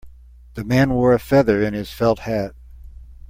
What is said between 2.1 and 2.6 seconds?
hat.